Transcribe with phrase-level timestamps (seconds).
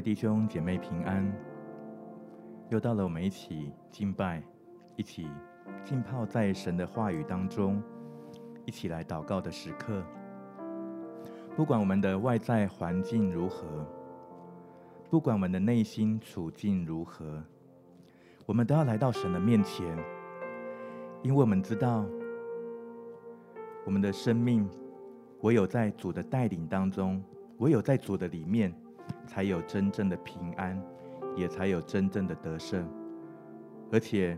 [0.00, 1.30] 弟兄姐妹平安，
[2.70, 4.42] 又到了我们一起敬拜、
[4.96, 5.28] 一起
[5.84, 7.82] 浸泡在神的话语当中，
[8.64, 10.02] 一起来祷告的时刻。
[11.54, 13.86] 不管我们的外在环境如何，
[15.10, 17.42] 不管我们的内心处境如何，
[18.46, 19.86] 我们都要来到神的面前，
[21.22, 22.06] 因为我们知道，
[23.84, 24.66] 我们的生命
[25.42, 27.22] 唯有在主的带领当中，
[27.58, 28.72] 唯有在主的里面。
[29.30, 30.76] 才有真正的平安，
[31.36, 32.84] 也才有真正的得胜。
[33.92, 34.36] 而且，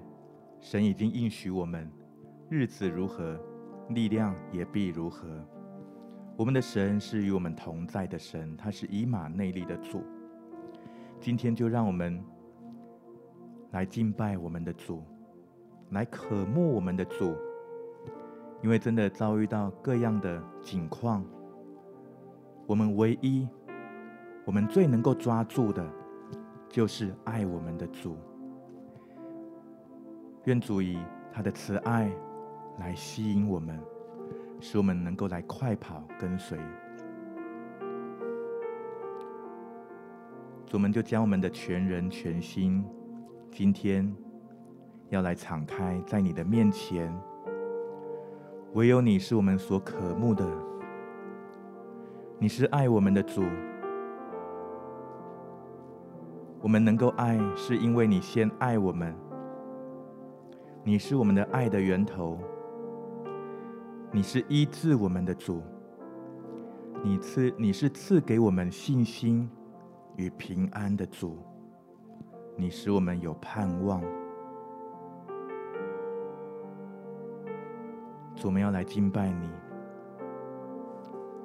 [0.60, 1.90] 神已经应许我们，
[2.50, 3.40] 日子如何，
[3.88, 5.26] 力量也必如何。
[6.36, 10.04] 我们的神是与我们同在的神，他是以马内利的主。
[11.18, 12.22] 今天就让我们
[13.70, 15.02] 来敬拜我们的主，
[15.92, 17.34] 来渴慕我们的主，
[18.62, 21.24] 因为真的遭遇到各样的境况，
[22.66, 23.48] 我们唯一。
[24.44, 25.86] 我们最能够抓住的，
[26.68, 28.16] 就是爱我们的主。
[30.44, 30.98] 愿主以
[31.32, 32.10] 他的慈爱
[32.78, 33.78] 来吸引我们，
[34.58, 36.58] 使我们能够来快跑跟随。
[40.66, 42.84] 主，我们就将我们的全人全心，
[43.52, 44.12] 今天
[45.10, 47.16] 要来敞开在你的面前。
[48.72, 50.44] 唯有你是我们所渴慕的，
[52.40, 53.44] 你是爱我们的主。
[56.62, 59.12] 我们能够爱，是因为你先爱我们。
[60.84, 62.38] 你是我们的爱的源头，
[64.12, 65.60] 你是医治我们的主，
[67.02, 69.50] 你赐你是赐给我们信心
[70.16, 71.38] 与平安的主，
[72.56, 74.00] 你使我们有盼望。
[78.36, 79.48] 主，我们要来敬拜你，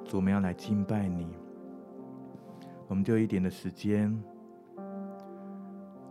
[0.04, 1.28] 主，我们要来敬拜你。
[2.86, 4.16] 我们就一点的时间。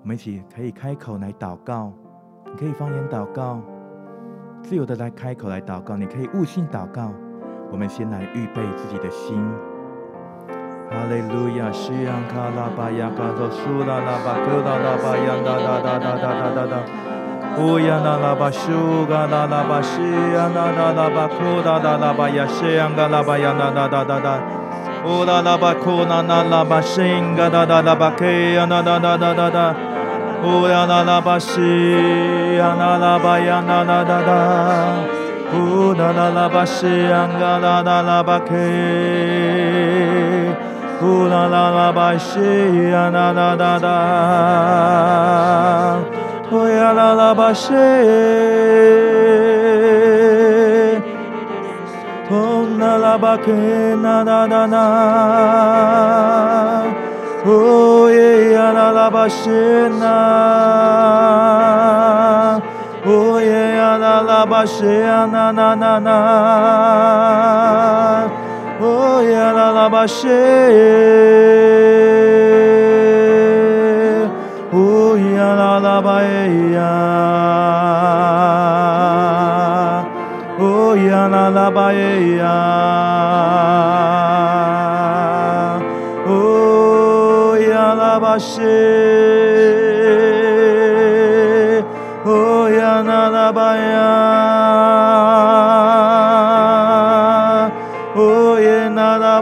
[0.08, 1.92] 我们一起可以开口来祷告，
[2.46, 3.60] 你可以方言祷告，
[4.64, 7.12] 自由的来开口来祷告，你可以悟性祷告。
[7.70, 9.36] 我们先来预备自己的心。
[10.90, 24.40] 哈利路亚，西安卡拉巴亚卡多苏拉拉巴克拉拉巴央哒哒哒哒哒哒哒，乌央那拉巴苏嘎拉拉巴西安那那拉巴库拉拉拉巴亚西安嘎拉巴央哒哒哒哒哒，
[25.06, 29.76] 乌拉拉巴库那那拉巴辛嘎哒哒拉巴克央哒哒哒哒哒哒。
[30.44, 31.60] 乌呀啦啦巴西
[32.58, 34.94] 呀啦啦巴呀啦啦啦啦，
[35.54, 38.54] 乌啦啦啦巴西呀啦啦啦啦巴克，
[41.02, 42.40] 乌啦啦啦巴西
[42.92, 43.88] 呀啦啦啦啦，
[46.52, 47.74] 乌呀啦啦巴西，
[52.30, 53.36] 乌啦啦巴
[57.48, 58.12] 克
[65.32, 66.08] 啦啦啦啦。
[68.80, 70.34] 哦耶呀啦啦巴西那，
[74.72, 75.18] 哦
[80.98, 81.72] 耶呀啦啦
[88.38, 88.62] 西，
[92.24, 93.88] 哦呀那拉巴呀，
[98.16, 99.42] 哦耶那拉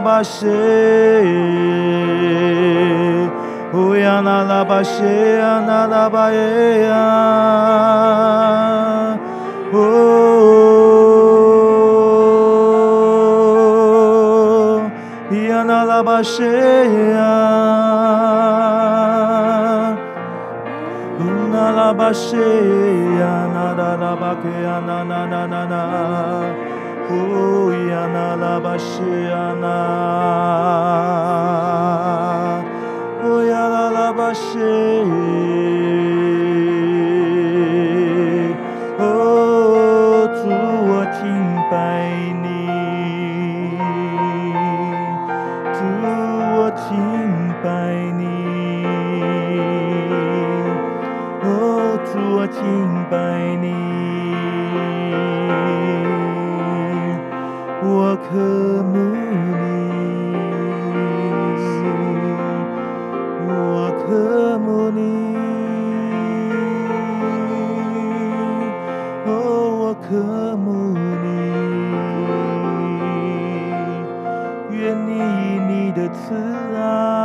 [21.96, 22.36] 巴西，
[33.22, 34.54] 哦呀那拉巴西
[76.08, 77.15] 慈爱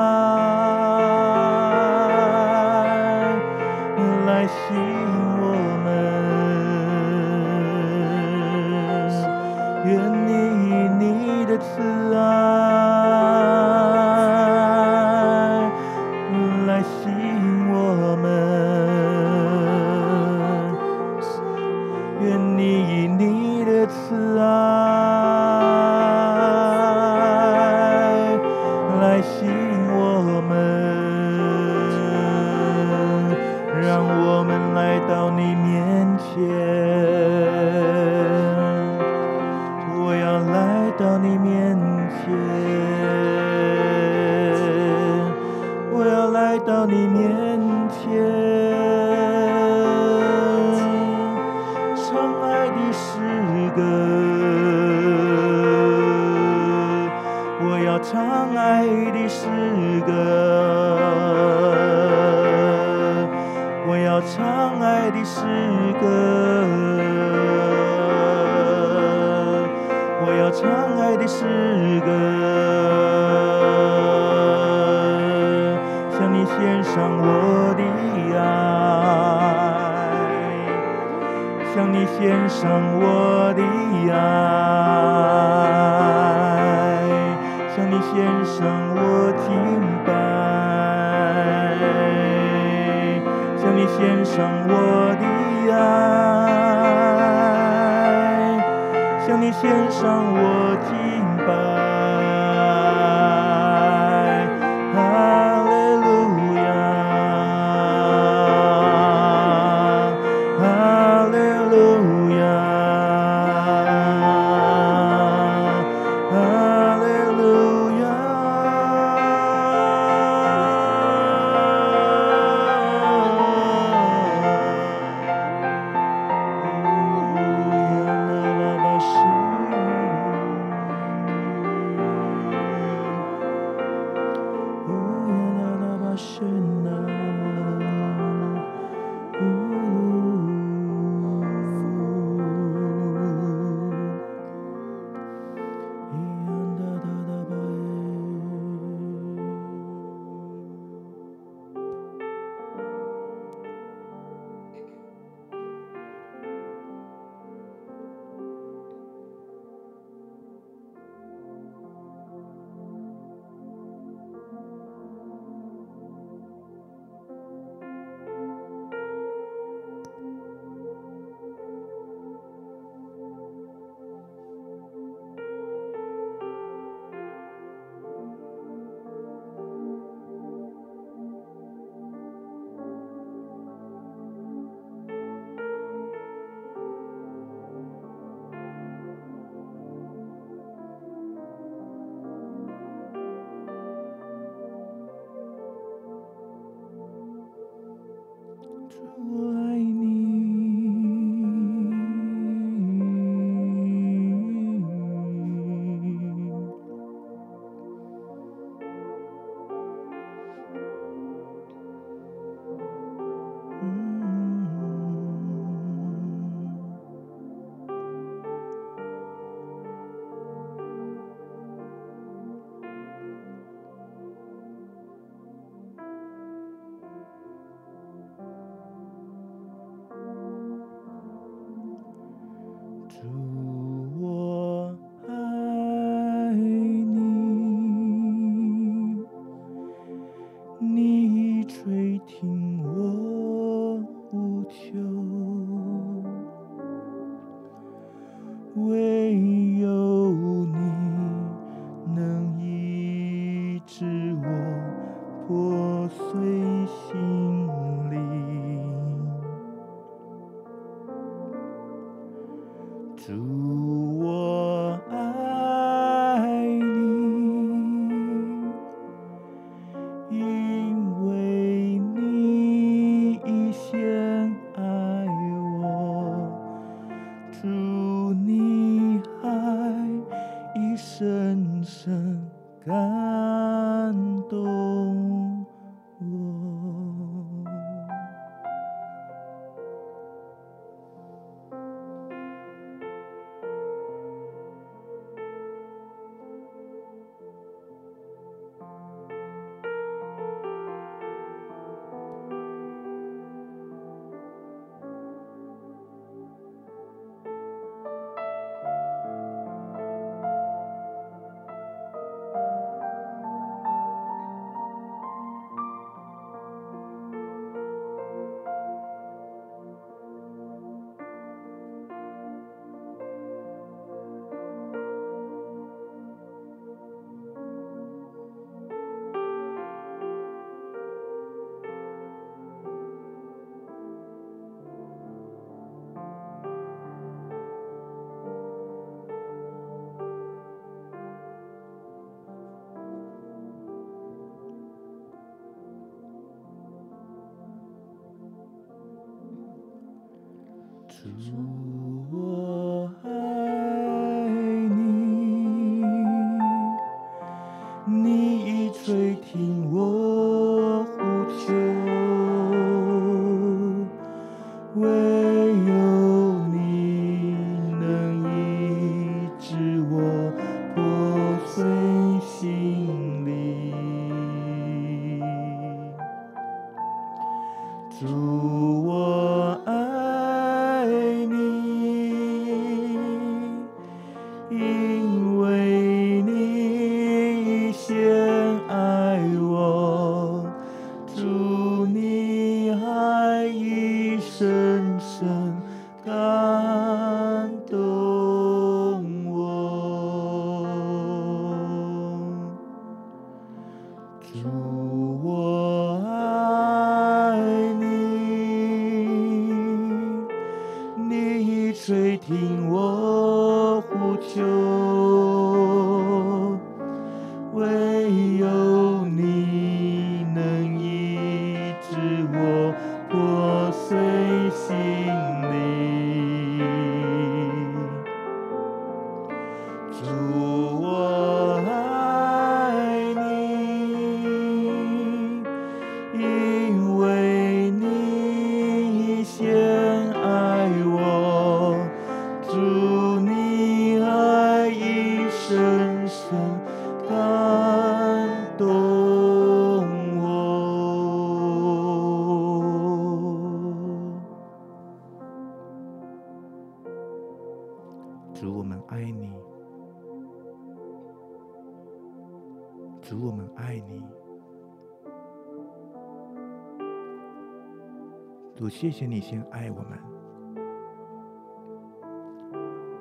[469.02, 470.20] 谢谢你先爱我们。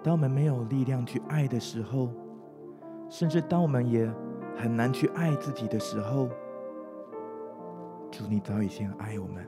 [0.03, 2.11] 当我们没有力量去爱的时候，
[3.09, 4.07] 甚至当我们也
[4.55, 6.29] 很难去爱自己的时候，
[8.11, 9.43] 主，你早已先爱我们，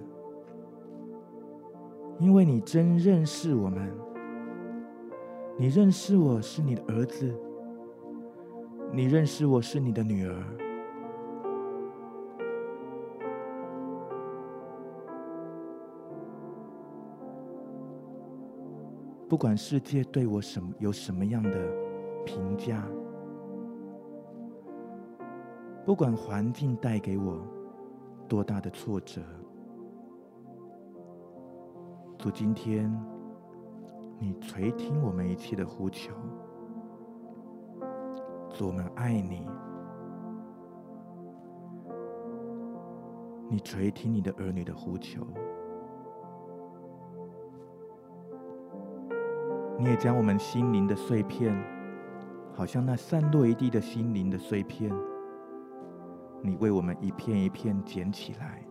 [2.19, 3.93] 因为你真认识我们，
[5.59, 7.31] 你认识我是你的儿子，
[8.91, 10.62] 你认识我是你的女儿。
[19.33, 21.51] 不管世界对我什么有什么样的
[22.23, 22.87] 评价，
[25.87, 27.41] 不管环境带给我
[28.29, 29.23] 多大的挫折，
[32.19, 32.95] 主，今天
[34.19, 36.13] 你垂听我们一切的呼求，
[38.51, 39.49] 主，我们爱你，
[43.49, 45.27] 你垂听你的儿女的呼求。
[49.83, 51.53] 你也将我们心灵的碎片，
[52.55, 54.93] 好像那散落一地的心灵的碎片，
[56.41, 58.63] 你为我们一片一片捡起来，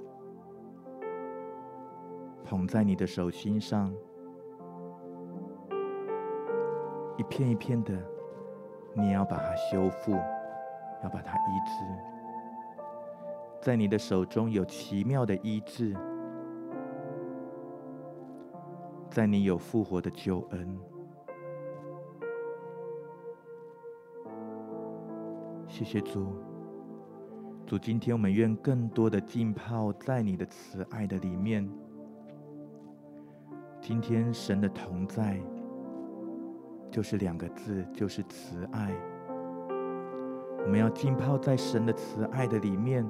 [2.45, 3.93] 捧在你的手心上，
[7.17, 7.91] 一片一片的，
[8.93, 10.13] 你也要把它修复，
[11.03, 11.83] 要把它医治。
[13.59, 15.93] 在你的手中有奇妙的医治，
[19.09, 20.79] 在你有复活的救恩。
[25.83, 26.27] 谢谢主，
[27.65, 31.67] 主，今天我们愿更多的浸泡在你的慈爱的里面。
[33.81, 35.41] 今天神的同在，
[36.91, 38.93] 就是两个字，就是慈爱。
[40.63, 43.03] 我们要浸泡在神的慈爱的里面，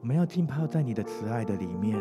[0.00, 1.98] 我们要浸泡在你的慈爱的里面。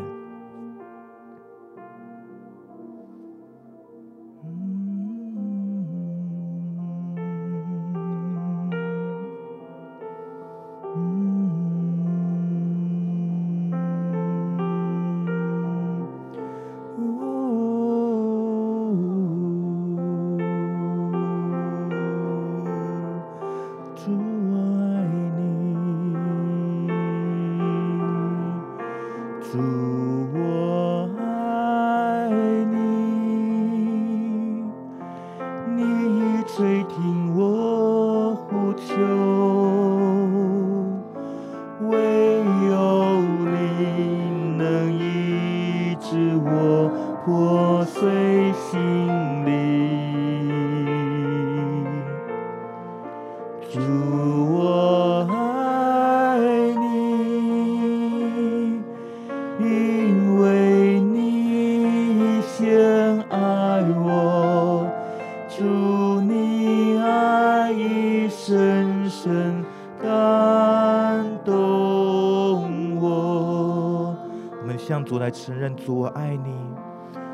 [75.31, 76.53] 承认，主我爱你，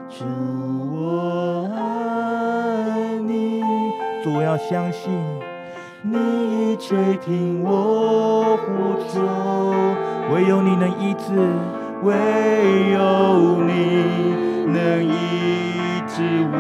[0.08, 0.24] 主
[0.94, 3.62] 我爱你，
[4.24, 5.12] 主我要相信
[6.04, 9.20] 你垂听我呼求，
[10.34, 11.34] 唯有你能医治，
[12.04, 12.14] 唯
[12.94, 13.72] 有你
[14.72, 15.10] 能医
[16.08, 16.22] 治
[16.54, 16.56] 我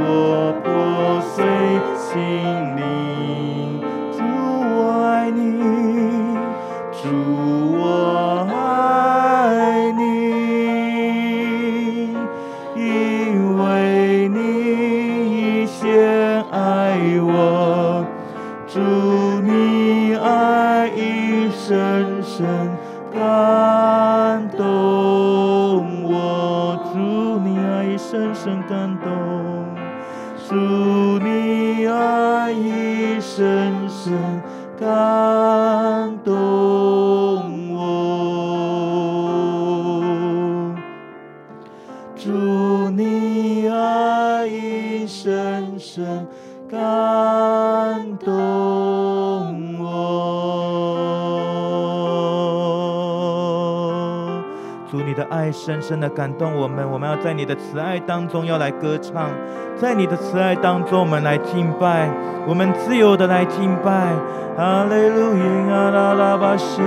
[55.88, 59.30] 深深的感动我们，我们要在你的慈爱当中要来歌唱，
[59.78, 62.10] 在你的慈爱当中我们来敬拜，
[62.46, 64.12] 我们自由的来敬拜，
[64.58, 66.82] 哈利路亚阿啦啦巴西，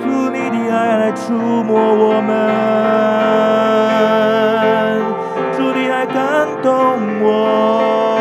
[0.00, 2.32] 主你的爱来触摸我们，
[5.52, 6.72] 主的爱感动
[7.22, 8.13] 我。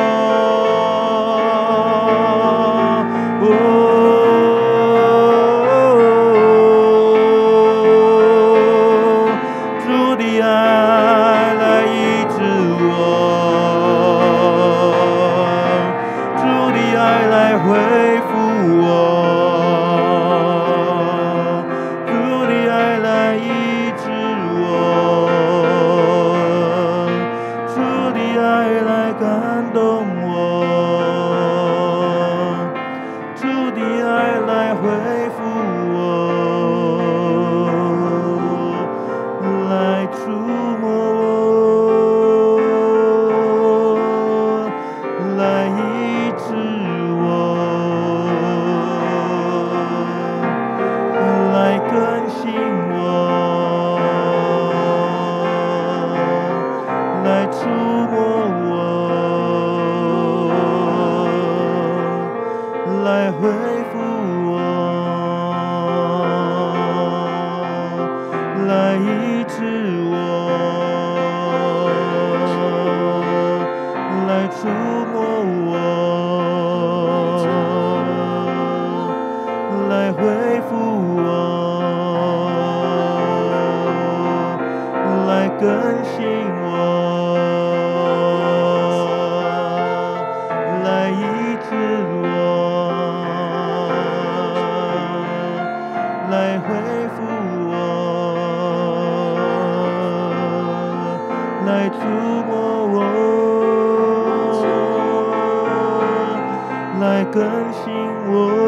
[107.33, 107.91] 关心
[108.27, 108.62] 我。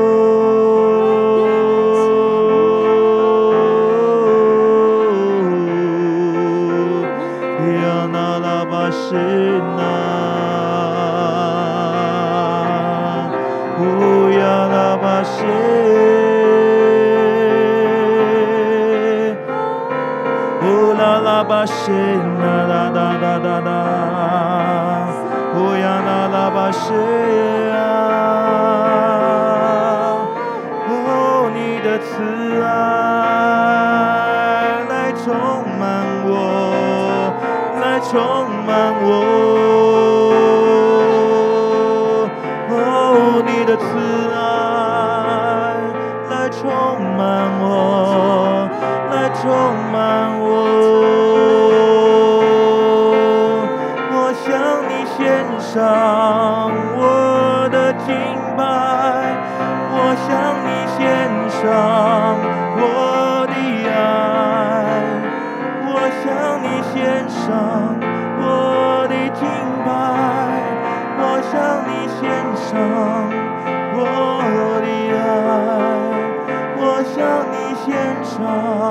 [78.25, 78.84] shine.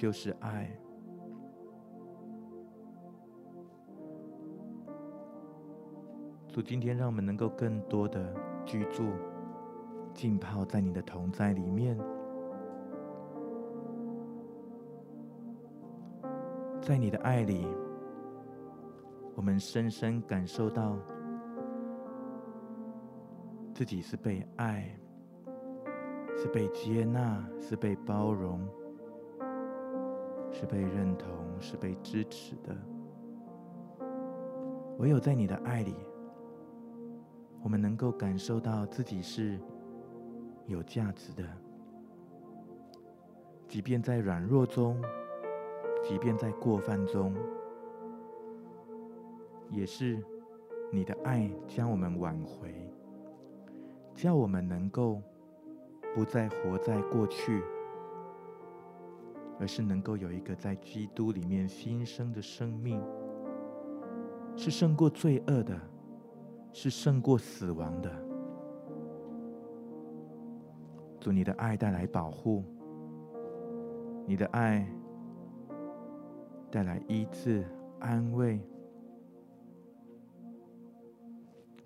[0.00, 0.66] 就是爱。
[6.48, 8.34] 主，今天让我们能够更多的
[8.64, 9.10] 居住、
[10.14, 11.98] 浸泡在你的同在里面，
[16.80, 17.66] 在你的爱里，
[19.34, 20.96] 我们深深感受到。
[23.74, 24.98] 自己是被爱，
[26.38, 28.66] 是被接纳，是被包容，
[30.52, 31.28] 是被认同，
[31.60, 32.76] 是被支持的。
[34.98, 35.94] 唯有在你的爱里，
[37.62, 39.58] 我们能够感受到自己是
[40.66, 41.44] 有价值的。
[43.66, 45.00] 即便在软弱中，
[46.02, 47.34] 即便在过犯中，
[49.70, 50.22] 也是
[50.90, 52.74] 你的爱将我们挽回。
[54.12, 55.22] 叫我们能够
[56.14, 57.62] 不再活在过去，
[59.60, 63.00] 而是能够有一个在基督里面新生的生命，
[64.56, 65.78] 是胜过罪恶的，
[66.72, 68.10] 是胜过死亡的。
[71.20, 72.64] 主，你的爱带来保护，
[74.26, 74.90] 你的爱
[76.70, 77.62] 带来医治、
[77.98, 78.58] 安慰。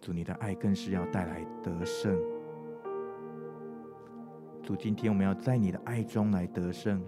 [0.00, 2.16] 主，你的爱更是要带来得胜。
[4.62, 7.02] 主，今天我们要在你的爱中来得胜，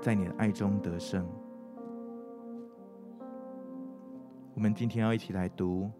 [0.00, 1.26] 在你的爱中得胜。
[4.54, 5.90] 我们今天要一起来读，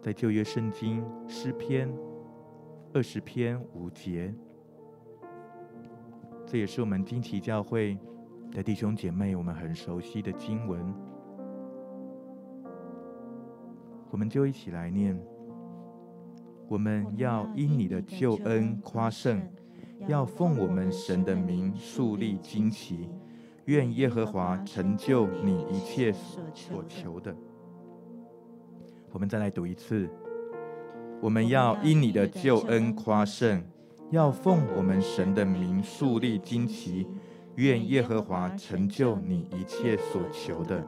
[0.00, 1.92] 在旧约圣经诗篇
[2.92, 4.32] 二十篇五节，
[6.46, 7.98] 这也是我们惊奇教会
[8.52, 10.94] 的弟兄姐妹我们很熟悉的经文。
[14.10, 15.20] 我们就一起来念。
[16.68, 19.42] 我们要因你的救恩夸胜，
[20.06, 23.08] 要奉我们神的名树立旌旗。
[23.66, 26.12] 愿耶和华成就你一切
[26.54, 27.34] 所求的。
[29.10, 30.08] 我们再来读一次。
[31.20, 33.62] 我们要因你的救恩夸胜，
[34.10, 37.06] 要奉我们神的名树立旌旗。
[37.54, 40.84] 愿耶和华成就你一切所求的。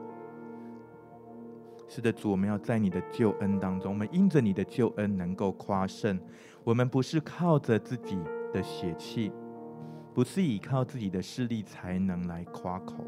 [1.87, 6.19] 是的，主，我们要在你的救恩当中，我们因着你的救恩能够夸胜。
[6.63, 8.19] 我们不是靠着自己
[8.53, 9.31] 的血气，
[10.13, 13.03] 不是依靠自己的势力才能来夸口，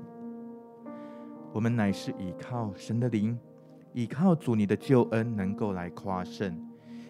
[1.53, 3.37] 我们乃是依靠神的灵，
[3.93, 6.55] 依靠主你的救恩能够来夸胜，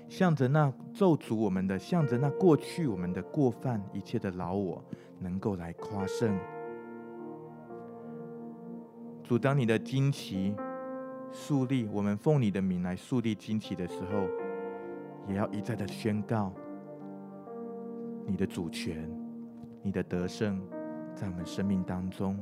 [0.08, 4.84] 向着那咒诅我们的，向着那过去我们的过犯，一切的老我，
[5.20, 6.38] 能够来夸胜。
[9.24, 10.56] 主，当你的旌旗
[11.32, 14.28] 树立，我们奉你的名来树立旌旗的时候，
[15.28, 16.52] 也要一再的宣告
[18.30, 19.10] 你的主权、
[19.82, 20.62] 你的得胜
[21.16, 22.38] 在我们生命当中。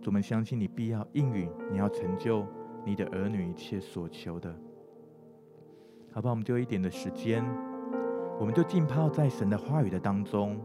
[0.00, 2.46] 主，我们相信你必要应允，你要成就
[2.86, 4.50] 你的儿女一切所求的。
[6.10, 7.44] 好吧，我们就一点的时间，
[8.40, 10.58] 我们就浸泡在神的话语的当中。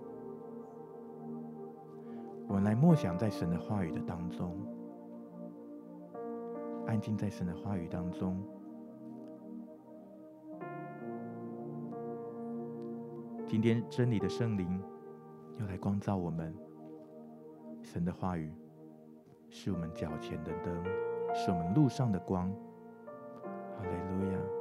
[2.48, 4.56] 我们来默想在神的话语的当中，
[6.88, 8.42] 安静在神的话语当中。
[13.52, 14.82] 今天真理的圣灵
[15.60, 16.56] 又来光照我们。
[17.82, 18.50] 神的话语
[19.50, 20.74] 是我们脚前的灯，
[21.36, 22.50] 是我们路上的光。
[23.44, 24.61] 哈利路亚。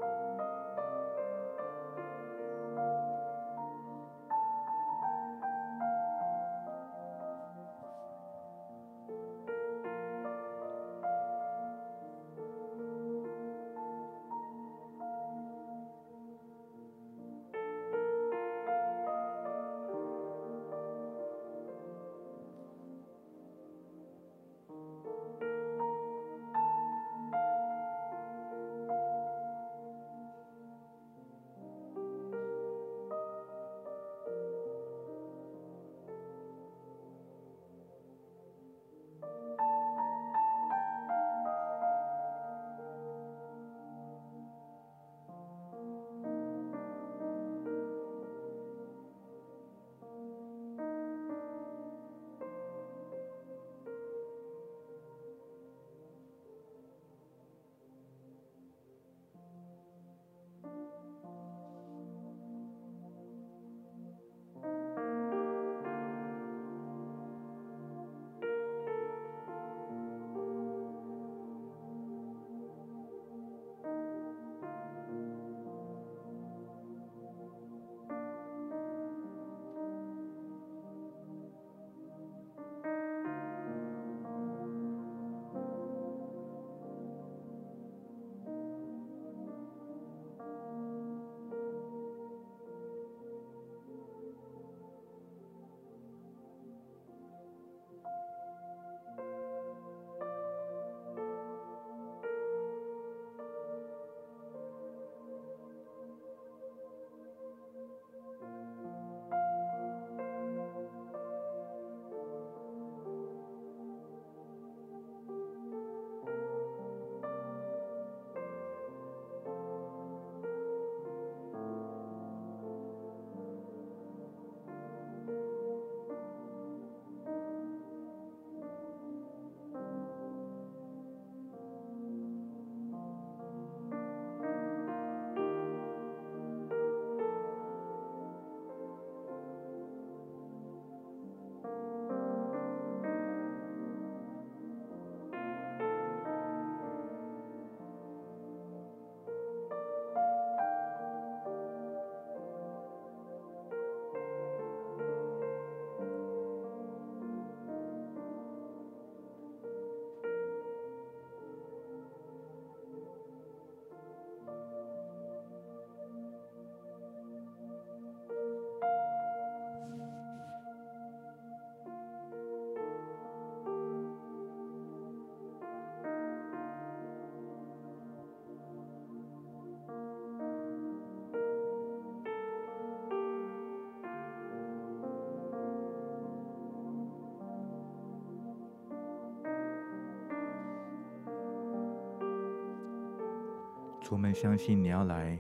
[194.11, 195.39] 我们相信你要来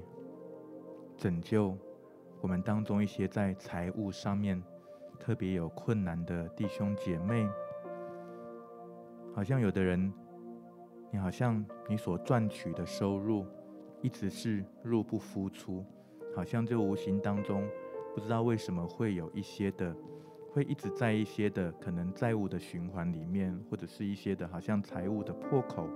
[1.16, 1.76] 拯救
[2.40, 4.62] 我们当中一些在财务上面
[5.18, 7.48] 特别有困难的弟兄姐妹。
[9.34, 10.12] 好像有的人，
[11.10, 13.44] 你好像你所赚取的收入
[14.02, 15.84] 一直是入不敷出，
[16.36, 17.68] 好像就无形当中
[18.14, 19.92] 不知道为什么会有一些的，
[20.52, 25.88] 会一直在一些的可能债务的循环里面，或者是一些的好像财务的破口。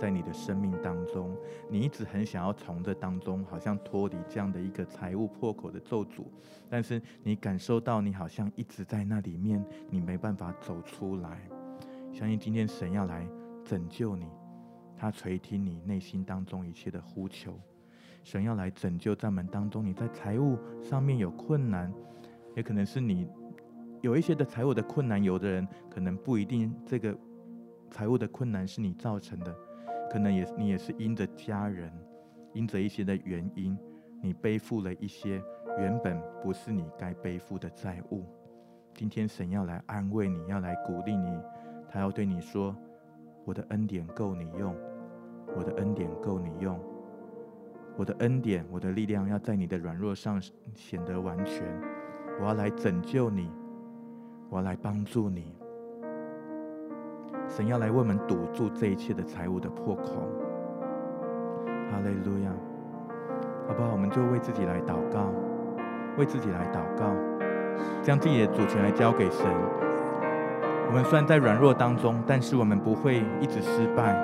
[0.00, 1.36] 在你的生命当中，
[1.68, 6.24] 你一直很想要从这当中好像脱离这样的一个财务破口的咒诅，
[6.70, 11.46] 但是你感受到你好像一直在那里面，你没办法走出来。
[12.12, 13.28] 相信今天神要来
[13.62, 14.26] 拯救你，
[14.96, 17.60] 他垂听你内心当中一切的呼求。
[18.24, 21.92] 神要来拯救在门当中，你在财务上面有困难，
[22.56, 23.28] 也可能是你
[24.00, 25.22] 有一些的财务的困难。
[25.22, 27.14] 有的人可能不一定这个
[27.90, 29.54] 财务的困难是你造成的，
[30.10, 31.92] 可能也你也是因着家人，
[32.52, 33.78] 因着一些的原因，
[34.20, 35.42] 你背负了一些
[35.78, 38.24] 原本不是你该背负的债务。
[38.92, 41.40] 今天神要来安慰你，要来鼓励你，
[41.88, 42.76] 他要对你说
[43.46, 44.74] ：“我的恩典够你用，
[45.56, 46.78] 我的恩典够你用。”
[47.96, 50.40] 我的恩典，我的力量要在你的软弱上
[50.74, 51.62] 显得完全。
[52.40, 53.50] 我要来拯救你，
[54.48, 55.54] 我要来帮助你。
[57.50, 60.28] 神要来为我们堵住这一切的财务的破口。
[61.90, 62.50] 哈利路亚，
[63.66, 63.90] 好不好？
[63.92, 65.26] 我们就为自己来祷告，
[66.16, 67.12] 为自己来祷告，
[68.02, 69.44] 将自己的主权来交给神。
[70.86, 74.16] 我们虽然在软弱当中，但是我们不会一直失败，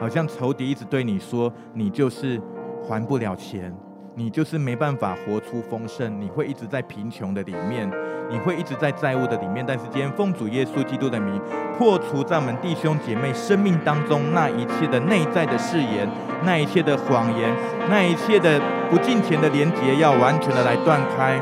[0.00, 2.40] 好像仇敌一直对你说，你就是。
[2.82, 3.72] 还不了钱，
[4.14, 6.18] 你就是没办法活出丰盛。
[6.18, 7.88] 你会一直在贫穷的里面，
[8.30, 9.64] 你会一直在债务的里面。
[9.66, 11.40] 但是今天奉主耶稣基督的名，
[11.76, 16.08] 破除在我们弟兄姐妹生命当中那一切的内在的誓言，
[16.44, 17.50] 那一切的谎言，
[17.88, 21.38] 那一切的不敬虔的连结，要完全的来断开。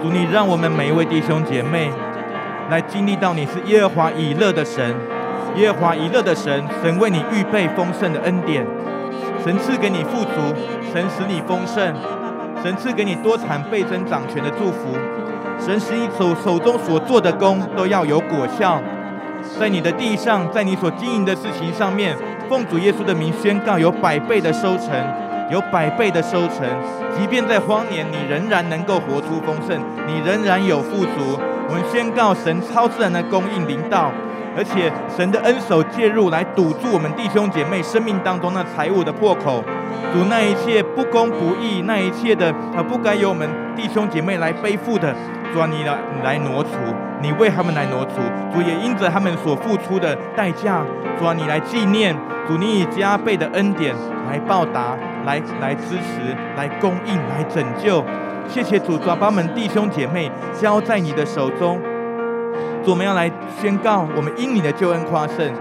[0.00, 1.90] 主，你让我们每一位弟兄姐妹
[2.70, 4.94] 来经历到你是耶和华以勒的神，
[5.56, 8.66] 耶和华以勒的神，神为你预备丰盛的恩典。
[9.44, 10.54] 神赐给你富足，
[10.92, 11.92] 神使你丰盛，
[12.62, 14.96] 神赐给你多产倍增掌权的祝福，
[15.64, 18.80] 神使你手手中所做的工都要有果效，
[19.60, 22.16] 在你的地上，在你所经营的事情上面，
[22.48, 24.88] 奉主耶稣的名宣告有百倍的收成，
[25.52, 26.66] 有百倍的收成，
[27.16, 31.38] 即便在荒年，你仍然能够活出丰盛，你仍然有富足。
[31.68, 34.10] 我们宣告神超自然的供应临到。
[34.54, 39.64] 而且神的恩手介入，来堵住我们弟兄姐妹生命当中那财务的破口，
[40.12, 45.16] 堵那一切不公不义，那一切的啊不该由我们弟兄姐妹来背负的，
[45.52, 46.70] 主啊，你来你来挪除，
[47.20, 48.20] 你为他们来挪除，
[48.52, 50.82] 主也因着他们所付出的代价，
[51.18, 52.16] 主啊，你来纪念，
[52.48, 53.94] 主你以加倍的恩典
[54.26, 58.02] 来报答，来来支持，来供应，来拯救，
[58.48, 61.78] 谢谢主，主啊，把我们弟兄姐妹交在你的手中。
[62.82, 65.52] 主，我们要来宣告，我们因你的救恩夸胜，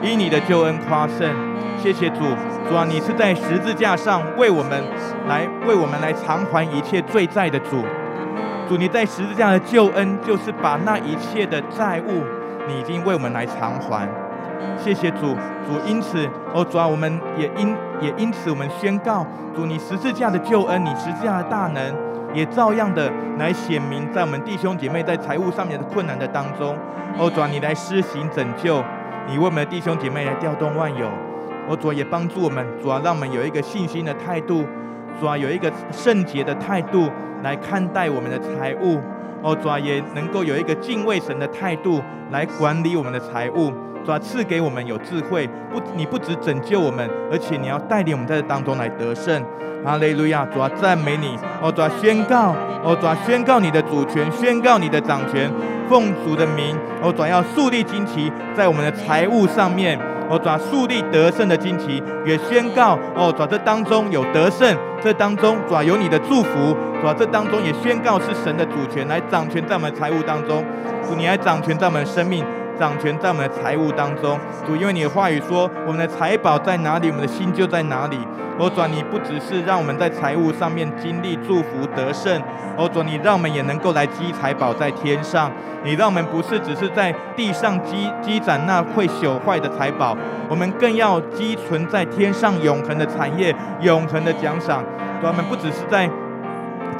[0.00, 1.28] 因你的救恩夸胜。
[1.76, 2.20] 谢谢主，
[2.68, 4.84] 主啊，你是在十字架上为我们
[5.26, 7.84] 来为我们来偿还一切罪债的主。
[8.70, 12.22] 主，你在十字架的救恩，就是把那一切的债务，
[12.68, 14.08] 你已经为我们来偿还。
[14.78, 15.34] 谢谢主，
[15.66, 21.82] 主因此，哦，主啊，我们也因也因此，我们宣告，主你十字架的救恩，你十字架的大能。
[22.32, 23.10] 也照样的
[23.40, 26.78] 来显明在我们弟兄姐妹在财务上面的困难的当中，
[27.18, 28.80] 哦主啊，你来施行拯救，
[29.26, 31.08] 你为我们的弟兄姐妹来调动万有，
[31.66, 34.64] 哦主啊，也帮助我们，主啊，让我们有一个信心的态度，
[35.20, 37.10] 主啊，有一个圣洁的态度
[37.42, 38.98] 来看待我们的财务，
[39.42, 43.70] 哦主啊，也能够有一个敬畏神的态度来管理我们的财务。
[44.04, 49.42] 主啊，赐给我们有智慧，不，你不只拯救我们，而且你要带领我们在这当中来得胜。
[49.82, 50.44] 哈利路亚！
[50.52, 51.38] 主啊，赞美你！
[51.62, 52.54] 哦，主啊，宣告！
[52.84, 55.50] 哦，主啊，宣告你的主权，宣告你的掌权，
[55.88, 56.76] 奉主的名！
[57.02, 59.98] 哦，主啊，要树立旌旗在我们的财务上面。
[60.28, 62.98] 哦，主啊，树立得胜的旌旗，也宣告！
[63.16, 70.62] 哦，主啊，这当中有得胜，这当中主啊有你的祝福，主啊，这当中也宣告是神的主权来掌权在我们的财务当中，
[71.08, 72.44] 主你来掌权在我们的生命。
[72.80, 78.16] 掌权在我们的财务当中，主，因为你的话语说，我们的财宝在哪里，我们的心就在哪里。
[78.58, 82.42] 哦，主，你不只是让我们在财务上面经历祝福得胜，
[82.78, 85.52] 哦，主，你让我们也能够来积财宝在天上。
[85.82, 90.16] 你让我们不是只是在地上积积攒那会朽坏的财宝，
[90.48, 94.82] 我们更要积存在天上永恒的产业、永恒的奖赏。
[95.20, 96.08] 主，我们不只是在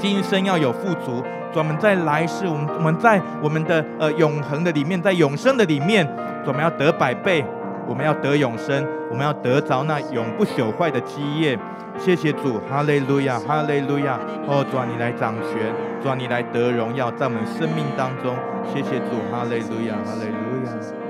[0.00, 1.22] 今生要有富足。
[1.54, 6.08] 我们在来世，我们我们在我们的呃永恒的里面，在永生的里面，
[6.46, 7.44] 我们要得百倍，
[7.86, 11.58] 我们要得永生，我们要得着那永不朽坏的基业。
[11.98, 14.18] 谢谢主，哈利路亚，哈利路亚。
[14.46, 18.34] 哦，主啊，你来掌权，主啊，你来得荣耀，在我们生命当中。
[18.72, 21.09] 谢谢主，哈利路亚，哈利路亚。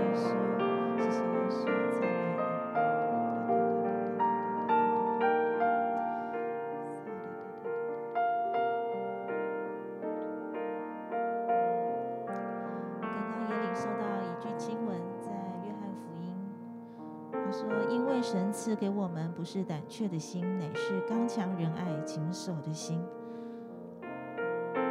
[18.61, 23.03] 赐给我们不是胆怯的心，乃是刚强仁爱、谨守的心。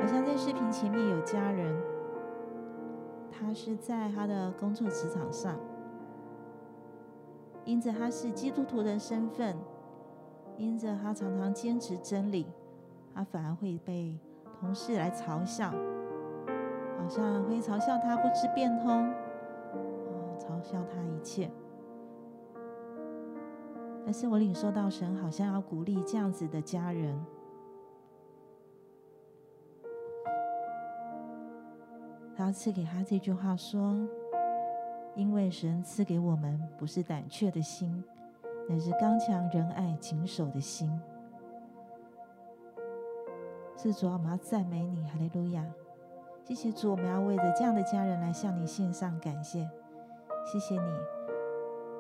[0.02, 1.80] 好像在视频前面有家人，
[3.32, 5.56] 他是在他的工作职场上，
[7.64, 9.56] 因着他是基督徒的身份，
[10.58, 12.48] 因着他常常坚持真理，
[13.14, 14.18] 他反而会被
[14.60, 15.70] 同事来嘲笑，
[16.98, 19.14] 好像会嘲笑他不知变通，啊，
[20.40, 21.52] 嘲笑他一切。
[24.10, 27.16] 但是我领受到神好像要鼓励这样子的家人，
[32.36, 33.96] 他赐给他这句话说
[35.14, 38.04] ：“因为神赐给我们不是胆怯的心，
[38.68, 40.90] 乃是刚强仁爱谨守的心。”
[43.78, 45.64] 是主，我们要赞美你，哈利路亚！
[46.44, 49.70] 谢谢主，我们要为着这样的家人来向你献上感谢，
[50.52, 50.98] 谢谢你。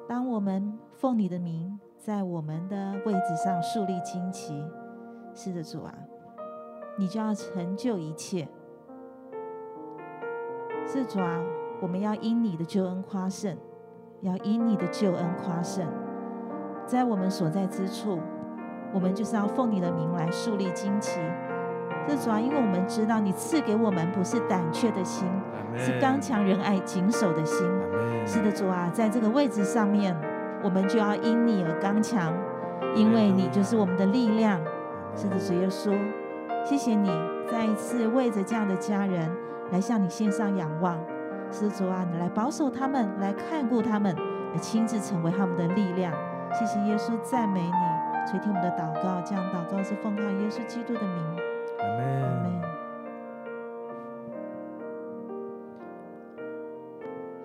[0.07, 1.79] 当我们奉你的名。
[1.99, 4.63] 在我们的位置上树立旌旗，
[5.33, 5.93] 是的，主啊，
[6.97, 8.47] 你就要成就一切。
[10.87, 11.41] 是主啊，
[11.81, 13.57] 我们要因你的救恩夸胜，
[14.21, 15.85] 要因你的救恩夸胜。
[16.85, 18.17] 在我们所在之处，
[18.93, 21.19] 我们就是要奉你的名来树立旌旗。
[22.07, 25.27] 是主啊，因为我们知道你赐给我们不是胆怯的心，
[25.75, 27.67] 是刚强仁爱谨守的心。
[28.25, 30.15] 是的，主啊，在这个位置上面。
[30.63, 32.33] 我们就要因你而刚强，
[32.95, 34.59] 因为你就是我们的力量。
[35.15, 35.97] 是的，主耶稣，
[36.63, 37.09] 谢谢你
[37.49, 39.29] 再一次为着这样的家人
[39.71, 40.99] 来向你献上仰望。
[41.51, 44.15] 施，主啊，你来保守他们，来看顾他们，
[44.53, 46.13] 来亲自成为他们的力量。
[46.53, 49.19] 谢谢耶稣，赞美你，垂听我们的祷告。
[49.21, 51.25] 这样祷告是奉靠耶稣基督的名。
[51.79, 52.23] 阿门。
[52.23, 52.61] 阿门。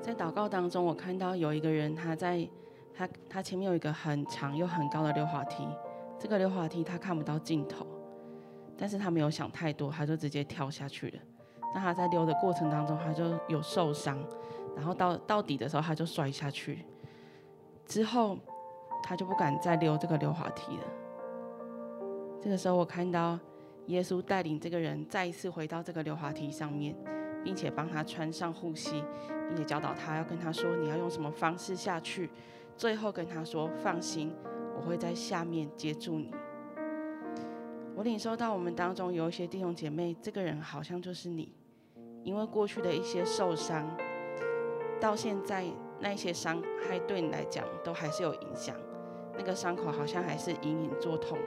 [0.02, 2.46] 在祷告当中，我看到有一个人他在。
[2.96, 5.66] 他他前面有一个很长又很高的溜滑梯，
[6.18, 7.84] 这个溜滑梯他看不到尽头，
[8.78, 11.18] 但是他没有想太多，他就直接跳下去了。
[11.74, 14.24] 那他在溜的过程当中，他就有受伤，
[14.76, 16.84] 然后到到底的时候他就摔下去，
[17.84, 18.38] 之后
[19.02, 20.84] 他就不敢再溜这个溜滑梯了。
[22.40, 23.36] 这个时候我看到
[23.86, 26.94] 耶稣带领这个人再一次回到这个溜滑梯上面，
[27.42, 29.02] 并且帮他穿上护膝，
[29.48, 32.30] 并且教导他要跟他说，你要用什么方式下去。
[32.76, 34.34] 最后跟他说：“放心，
[34.76, 36.34] 我会在下面接住你。”
[37.96, 41.52] 我领受到我们当中有一些弟兄姐妹，这个人好像就是你，
[42.24, 43.88] 因为过去的一些受伤，
[45.00, 45.64] 到现在
[46.00, 48.76] 那些伤害对你来讲都还是有影响，
[49.38, 51.38] 那个伤口好像还是隐隐作痛。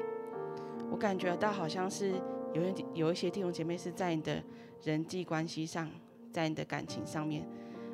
[0.89, 2.13] 我感觉到好像是
[2.53, 4.41] 有一有一些弟兄姐妹是在你的
[4.83, 5.91] 人际关系上，
[6.31, 7.45] 在你的感情上面，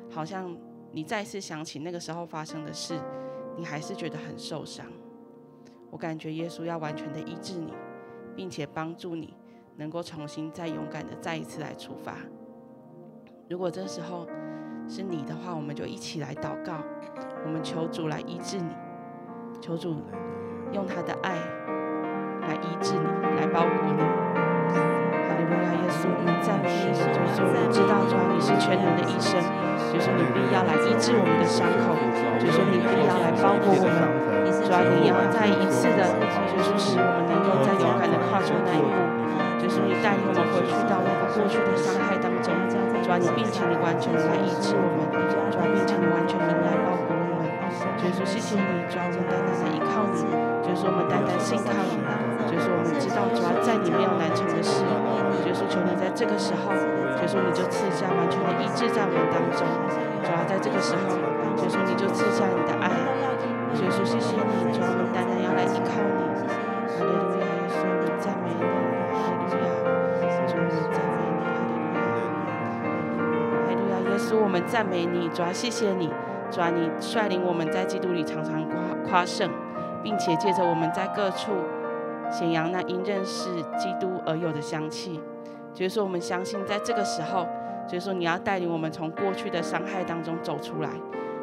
[0.08, 0.56] 好像
[0.92, 2.96] 你再次想起那个时候发生的事。
[3.56, 4.86] 你还是觉得很受伤，
[5.90, 7.72] 我感觉耶稣要完全的医治你，
[8.34, 9.34] 并且帮助你
[9.76, 12.16] 能够重新再勇敢的再一次来出发。
[13.48, 14.26] 如果这时候
[14.88, 16.82] 是你的话，我们就一起来祷告，
[17.44, 18.74] 我们求主来医治你，
[19.60, 19.96] 求主
[20.72, 21.36] 用他的爱
[22.40, 25.03] 来医治你，来包裹你。
[25.44, 29.38] 荣耀，耶稣，你赞美耶稣，就是说我知道主啊，你是全能的医生。
[29.94, 31.94] 就是你必要来医治我们的伤口，
[32.42, 36.02] 就是你必要来包裹我们，主要你要再一次的，
[36.50, 38.98] 就是使我们能够再勇敢的跨出那一步，
[39.62, 42.50] 就是你带领我们回去到那个过去的伤害当中，
[43.06, 47.46] 主要你并且你完全来医治我们，主要并且你完全的来包裹我们，
[48.02, 50.26] 就是谢谢你，主要我们单单的依靠你，
[50.66, 52.02] 就是我们单单信靠你，
[52.50, 54.84] 就是我们知道主要在你没有难成的事，
[55.44, 56.72] 就是求你在这个时候。
[57.14, 59.64] 就说你就赐下完全的医治在我们当中，
[60.20, 61.16] 主要在这个时候，
[61.56, 62.90] 就说你就赐下你的爱，
[63.72, 66.20] 就说谢谢你，主我们单单要来依靠你，
[66.92, 68.60] 哈利路亚，耶稣你赞美你，
[69.08, 69.72] 哈利路亚，
[70.44, 72.20] 主你赞美你，哈利路亚，
[73.64, 76.12] 哈利路亚，耶稣我们赞美你，主要谢谢你，
[76.50, 78.76] 主要你率领我们在基督里常常夸
[79.08, 79.48] 夸胜，
[80.02, 81.52] 并且借着我们在各处
[82.30, 85.20] 显扬那因认识基督而有的香气。
[85.72, 87.46] 就是说，我们相信，在这个时候，
[87.88, 90.90] 就是说，你要带领我们从过去的伤害当中走出来。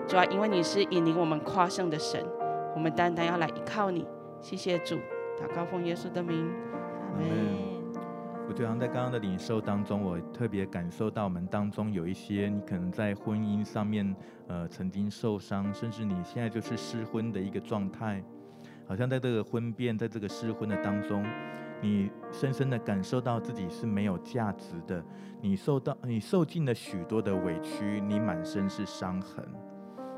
[0.08, 2.26] 主要因为你是引领我们跨胜的神，
[2.74, 4.08] 我们单单要来依靠你。
[4.40, 4.96] 谢谢主，
[5.38, 6.50] 祷告奉耶稣的名，
[7.14, 7.72] 阿门。
[8.48, 14.16] 我就像在刚刚的领受当中，我特别感受到我们当中有一些，你可能在婚姻上面，
[14.48, 18.22] 呃，曾经受伤，甚至你现在就是失婚的一个状态，
[18.92, 21.26] 好像在这个婚变，在这个失婚的当中。
[21.82, 25.02] 你深深的感受到自己是没有价值的，
[25.40, 29.48] 你受到你受尽了许多的委屈，你满身是伤痕，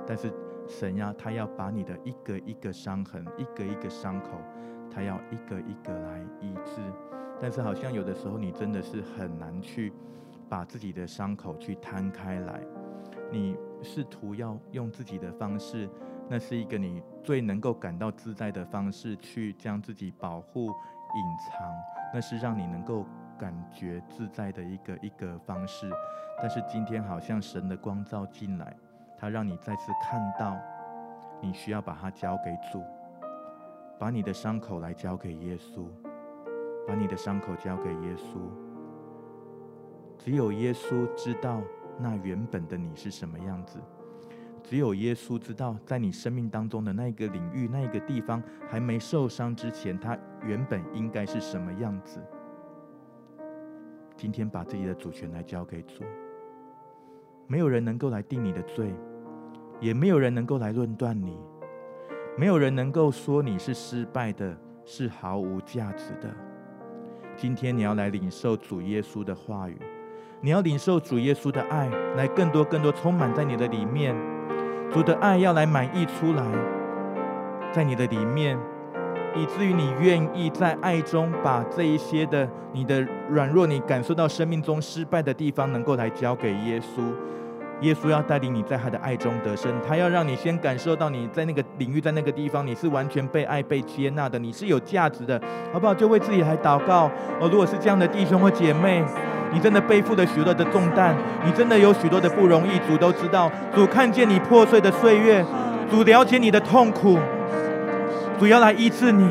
[0.07, 0.33] 但是
[0.67, 4.41] 神呀，他要把你的一个一个伤痕，一个一个伤口，
[4.89, 6.81] 他要一个一个来医治。
[7.39, 9.93] 但是好像有的时候你真的是很难去
[10.49, 12.59] 把自己的伤口去摊开来，
[13.31, 15.87] 你试图要用自己的方式
[16.27, 21.73] 那是一个你最能够感到自在的方式，去将自己保护、隐藏，
[22.13, 23.05] 那是让你能够
[23.39, 25.89] 感觉自在的一个一个方式。
[26.39, 28.75] 但是今天好像神的光照进来，
[29.17, 30.57] 他让你再次看到，
[31.41, 32.83] 你需要把它交给主，
[33.97, 35.87] 把你的伤口来交给耶稣，
[36.85, 38.39] 把你的伤口交给耶稣。
[40.17, 41.61] 只有耶稣知道
[41.97, 43.79] 那原本的你是什么样子。
[44.63, 52.19] 只有耶稣知道，在你生命当中的那一个领域、那一个地方还没受伤之前，他原本应该是什么样子。
[54.15, 56.03] 今天把自己的主权来交给主，
[57.45, 58.95] 没有人能够来定你的罪，
[59.81, 61.37] 也没有人能够来论断你，
[62.37, 66.33] 没有人能够说你是失败的，是毫无价值的。
[67.35, 69.77] 今天你要来领受主耶稣的话语，
[70.39, 74.32] 你要领受主耶稣的爱，来更多更多充满在你的里面。
[74.93, 76.43] 主的爱要来满溢出来，
[77.71, 78.55] 在你的里面，
[79.35, 87.01] 以至于你愿意在爱中把这一些的你的软弱，你感受到生命中失败的地方，能够来交给耶稣。
[87.81, 95.41] 耶稣要带领你在他的爱中得胜，他要让你先感受到你在那个领域，在那个地方，你是完全被爱、被接纳的，你是有价值的，
[95.73, 95.93] 好不好？
[95.95, 97.09] 就为自己来祷告。
[97.41, 99.03] 哦，如果是这样的弟兄或姐妹。
[99.53, 102.79] 你真的背负了许多的重担，你真的有许多的不容易。
[102.87, 105.45] 主都知道，主看见你破碎的岁月，
[105.89, 107.19] 主了解你的痛苦，
[108.39, 109.29] 主要来医治你。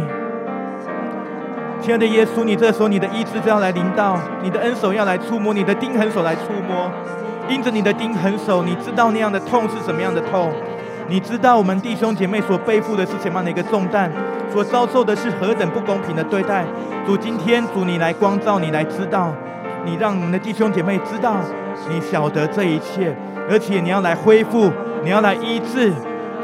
[1.80, 6.88] 亲爱的耶稣，你这时候你的医治就要来临到，你的恩手要来触摸，你的钉痕手来触摸。
[7.48, 10.52] 因着你的钉痕手，你知道那样的痛是什么样的痛，
[11.08, 14.08] 你知道我们弟兄姐妹所背负的是什么样的一个重担，
[14.52, 16.64] 所遭受的是何等不公平的对待。
[17.04, 19.34] 主今天，主你来光照，你来知道。
[19.84, 21.36] 你让我们的弟兄姐妹知道，
[21.88, 23.14] 你晓得这一切，
[23.50, 24.70] 而且你要来恢复，
[25.02, 25.90] 你要来医治，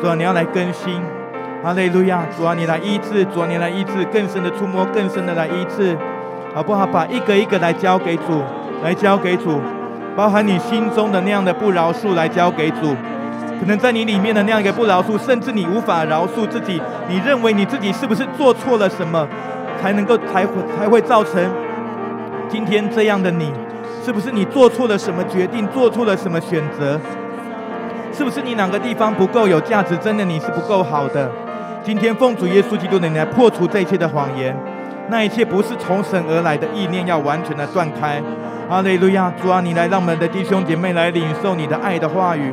[0.00, 1.00] 主啊，你要来更新，
[1.62, 5.96] 哈利路亚，主啊，你来医治，主啊，你来医治，更深的触摸，更深的来医治，
[6.52, 6.84] 好不好？
[6.86, 8.42] 把一个一个来交给主，
[8.82, 9.60] 来交给主，
[10.16, 12.96] 包含你心中的那样的不饶恕来交给主，
[13.60, 19.28] 可能在你里面的那样一个不饶恕，甚至你无法饶恕自己，你认为你自己是不是做错了什么，
[19.80, 21.40] 才能够才会才会造成。
[22.48, 23.52] 今天这样的你，
[24.02, 26.98] 是不是你做错了什么决定，做错了什么选择？
[28.12, 29.96] 是不是你哪个地方不够有价值？
[29.98, 31.30] 真的你是不够好的。
[31.84, 34.56] 今天奉主耶稣基督的名来破除这一切的谎言，
[35.08, 38.20] 那一切不是从神而来的意念要完全的断开。
[38.68, 39.32] 哈利路亚！
[39.40, 42.52] 主啊，你来让我们的弟兄姐妹来领受你的爱的话语。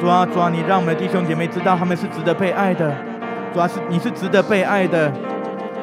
[0.00, 2.92] 主啊，主啊，你让我们的弟兄姐妹知道他们是值得被爱的。
[3.54, 5.12] 主啊，是你是值得被爱的，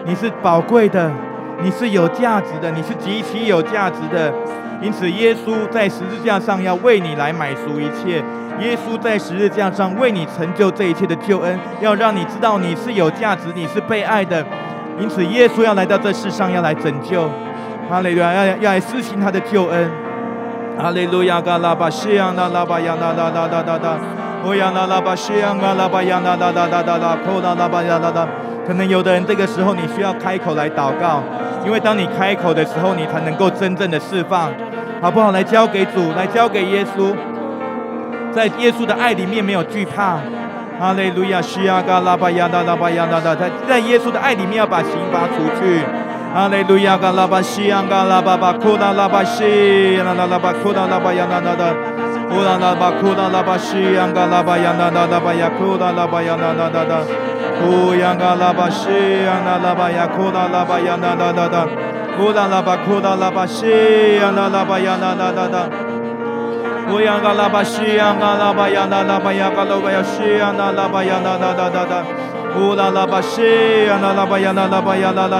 [0.06, 1.12] 你是宝贵的。
[1.62, 4.32] 你是有价值的，你是极其有价值的，
[4.82, 8.24] 因此耶稣在十字架上要为你来买赎一切。
[8.60, 14.43] 耶稣在十字架上为你成就这一切的救恩，要让你知道你是有价值，你是被爱的。
[14.99, 17.30] 因此，耶稣要来到这世上，要来拯救。
[17.88, 19.91] 哈利路亚，要要来施行他的救恩。
[20.78, 23.97] 哈利路亚，嘎拉巴西亚那拉巴亚那哒哒哒哒哒，
[24.43, 28.28] 欧亚那拉巴西亚嘎拉巴亚那哒哒哒哒哒，扣那拉巴亚那哒。
[28.68, 31.24] 可能有的人这个时候你需要开口来祷告。
[31.65, 34.49] 因为当你开口的时候，你才能够真正的释放，
[35.01, 35.32] 好不好？
[35.32, 37.13] 来交给主，来交给耶稣，
[38.32, 40.18] 在耶稣的爱里面没有惧怕。
[40.80, 45.82] 哈利路亚，西亚嘎拉巴亚达拉巴亚达达，在在耶稣的爱里面要把刑罚除去。
[46.34, 51.74] 哈利路亚，嘎拉巴西亚嘎拉巴巴库拉拉巴西，拉拉拉巴库拉拉巴亚达达达，
[52.30, 57.01] 库拉拉巴库拉拉巴西亚嘎拉巴亚达达达巴亚库拉拉巴亚达达达。
[57.66, 58.89] 乌央嘎拉巴西
[59.26, 61.68] 央那拉巴呀，库拉拉巴呀那那那那，
[62.20, 65.70] 乌拉拉巴库拉拉巴西央那拉巴呀那那那那，
[66.93, 72.03] 乌央嘎拉巴西央嘎拉巴呀那拉巴呀嘎拉巴呀西央那拉巴呀那那那那那，
[72.60, 73.41] 乌拉拉巴西
[73.88, 75.38] 央那拉巴呀那拉巴呀那那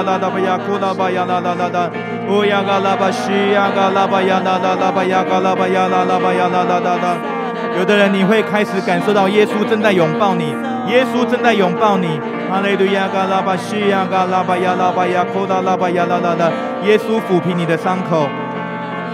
[7.78, 10.56] 有的人，你会开始感受到耶稣正在拥抱你，
[10.88, 12.20] 耶稣正在拥抱你。
[12.50, 16.50] 哈利路亚，嘎拉巴西亚，嘎拉巴亚，拉巴亚，库达拉巴亚，拉拉拉。
[16.84, 18.28] 耶稣抚平你的伤口。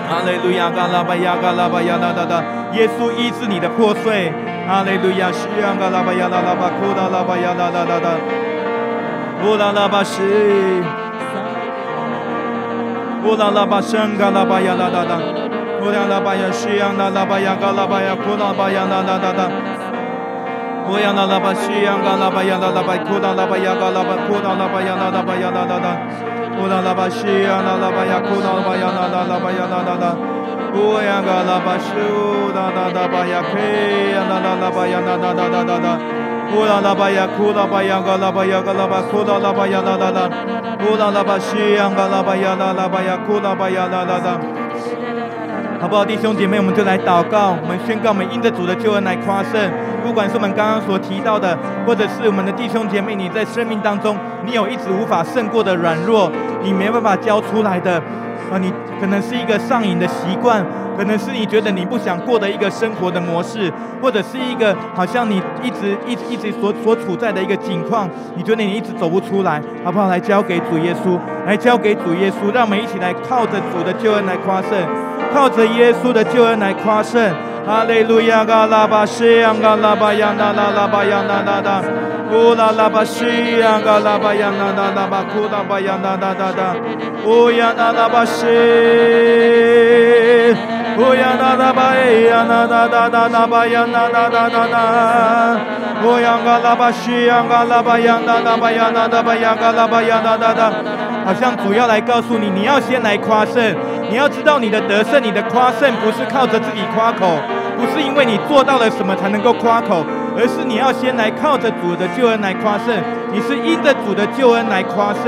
[0.07, 2.43] 哈利路亚，嘎拉巴亚，嘎拉巴亚，拉拉拉。
[2.73, 4.31] 耶稣医治你的破碎。
[4.67, 8.15] 哈利路亚，西亚，嘎拉巴亚，拉拉巴，库达拉巴亚，拉拉拉拉。
[9.43, 10.21] 乌拉拉巴西，
[13.25, 15.19] 乌拉拉巴圣，嘎拉巴亚，拉拉拉。
[15.83, 19.51] 乌央拉巴呀，西央那拉巴呀，嘎拉巴呀，库拉巴呀，那那那那。
[20.87, 25.87] 乌央那拉巴西央嘎拉巴呀，那拉巴库拉拉巴呀，嘎拉巴库拉拉巴呀，那拉巴呀，那那那。
[26.55, 30.15] 乌央拉巴西央那拉巴呀，库拉巴呀，那那拉巴呀，那那那。
[30.71, 31.91] 乌央嘎拉巴西，
[32.55, 35.99] 那那那巴呀，嘿呀，那那那巴呀，那那那那那那。
[36.53, 40.29] 呼啦啦吧呀，呼啦吧呀，嘎啦吧呀，嘎啦吧，呼啦啦吧呀，啦啦啦，
[40.79, 44.62] 呼啦啦吧，西呀，嘎啦吧呀，啦啦吧呀，呼啦吧呀，啦啦啦。
[45.83, 49.69] 好不好，弟兄姐妹，我们就来祷告，我们宣告，我们因着主的救恩来夸胜。
[50.01, 54.15] 不管是我们刚刚所提到的，或者是我们的弟兄姐妹，你在生命当中，
[54.45, 56.31] 你有一直无法胜过的软弱，
[56.63, 58.01] 你没办法交出来的，
[58.49, 58.71] 啊，你
[59.01, 60.65] 可能是一个上瘾的习惯。
[60.95, 63.69] 可能是你觉得你不想过的一个生活的模式，
[64.01, 70.07] 或者是一个好像你一直一直一直所所处在的一个境况，你觉得你一直走不出来，好不好？
[70.07, 74.69] 来交给主耶稣，来交给主耶稣，让我们一起来靠着主的救恩来夸胜，
[75.33, 77.33] 靠着耶稣的救恩来夸胜。
[77.65, 81.81] 哈利路亚，嘎拉巴西，嘎拉巴亚，那拉拉巴亚，那那那，
[82.35, 83.23] 乌拉拉巴西，
[83.61, 86.75] 嘎拉巴亚，那那那巴，库拉巴亚，那那那那，
[87.25, 88.45] 乌亚那拉巴西。
[90.97, 100.71] 乌呀那那巴哎呀那那那那那巴呀那那那那那，乌呀嘎拉巴西呀嘎拉巴呀那那巴呀那那巴呀嘎拉巴呀那那那，
[101.25, 103.75] 好像主要来告诉你，你要先来夸胜，
[104.09, 107.37] 你要知道你的得胜，你的夸胜不是靠着自己夸口，
[107.75, 110.05] 不是因为你做到了什么才能够夸口，
[110.37, 112.95] 而是你要先来靠着主的救恩来夸胜，
[113.31, 115.23] 你是因着主的救恩来夸胜，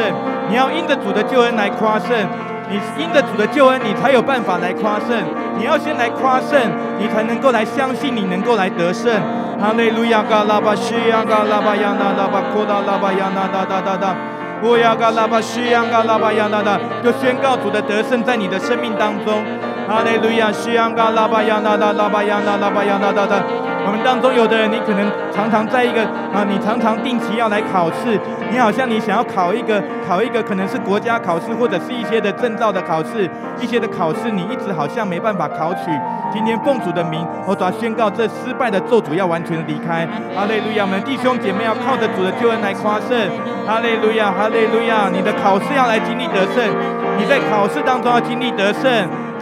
[0.47, 2.15] 你要因着主的救恩来夸胜。
[2.69, 5.09] 你因着主的救恩，你才有办法来夸胜。
[5.57, 6.59] 你要先来夸胜，
[6.99, 9.13] 你才能够来相信，你能够来得胜。
[9.59, 14.15] 哈利路亚，嘎拉巴西亚，嘎拉巴亚那拉巴库达拉巴亚那哒哒哒哒。
[14.63, 19.43] 乌亚嘎拉巴西亚，嘎拉巴亚那哒，就宣告主的得胜在你的生命当中。
[19.87, 23.35] 哈利路亚，西亚嘎拉巴亚那哒拉巴亚那拉巴亚那哒哒。
[23.85, 26.01] 我们当中有的人，你可能常常在一个
[26.33, 28.19] 啊，你常常定期要来考试，
[28.49, 33.29] 你好像你想要考一个考一个，可能是国家考试或者是一些的证照的考试，
[33.61, 35.81] 一些的考试你一直好像没办法考取。
[36.33, 40.07] 今天奉主的名，我主要宣告这失败的咒诅要完全离开。
[40.35, 40.83] 哈利路亚！
[40.83, 43.13] 我们弟兄姐妹要靠着主的救恩来夸胜。
[43.67, 44.33] 哈利路亚！
[44.33, 45.09] 哈利路亚！
[45.13, 46.65] 你的考试要来经历得胜，
[47.19, 48.89] 你在考试当中要经历得胜。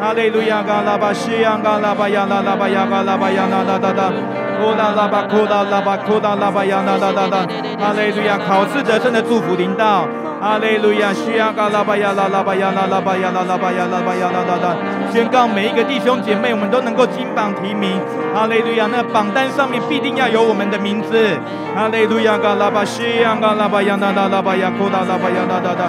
[0.03, 4.11] 哈利路亚，嘎拉巴西亚，嘎拉巴亚，拉拉巴亚，嘎拉巴亚，那那那那，
[4.59, 7.37] 呼啦拉巴，呼啦拉巴，呼啦拉巴亚，那那那那，
[7.79, 10.05] 哈利路亚，考试得胜的祝福临到。
[10.43, 14.75] 阿利路亚，西亚嘎拉巴亚拉拉巴亚拉拉巴亚拉拉巴亚拉巴亚拉拉拉，
[15.09, 17.97] 宣告每一个弟兄姐妹，我们都能够金榜题名。
[18.35, 21.15] 阿利路亚，那榜单上面必定要有我们的名字。
[21.77, 25.87] 阿利路亚，嘎拉巴西亚嘎拉巴亚拉拉拉巴亚库拉拉巴亚拉拉拉，